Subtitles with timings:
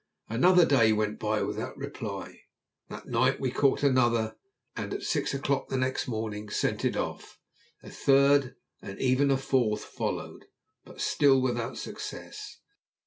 [0.29, 2.45] Another day went by without reply.
[2.89, 4.35] That night we caught another,
[4.75, 7.37] and at six o'clock next morning sent it off;
[7.83, 10.45] a third, and even a fourth, followed,
[10.85, 12.57] but still without success.